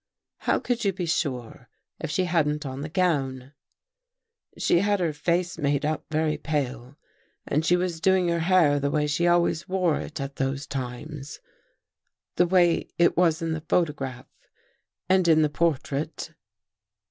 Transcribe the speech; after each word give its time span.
"How 0.49 0.57
could 0.57 0.83
you 0.83 0.91
be 0.91 1.05
sure, 1.05 1.69
if 1.99 2.09
she 2.09 2.23
hadn't 2.25 2.65
on 2.65 2.81
the 2.81 2.89
gown? 2.89 3.53
""She 4.57 4.79
had 4.79 4.99
her 4.99 5.13
face 5.13 5.59
made 5.59 5.85
up 5.85 6.05
very 6.09 6.39
pale 6.39 6.97
and 7.45 7.63
she 7.63 7.75
was 7.75 8.01
doing 8.01 8.27
her 8.29 8.39
hair 8.39 8.79
the 8.79 8.89
way 8.89 9.05
she 9.05 9.27
always 9.27 9.69
wore 9.69 9.99
it 9.99 10.19
at 10.19 10.37
those 10.37 10.65
times. 10.65 11.39
The 12.37 12.47
way 12.47 12.87
it 12.97 13.15
was 13.15 13.43
in 13.43 13.51
the 13.51 13.61
photograph 13.61 14.25
and 15.07 15.27
in 15.27 15.43
the 15.43 15.49
portrait." 15.51 16.33